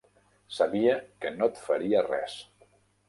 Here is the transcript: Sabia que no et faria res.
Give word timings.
Sabia 0.59 0.95
que 1.25 1.33
no 1.35 1.49
et 1.51 1.61
faria 1.67 2.03
res. 2.11 2.39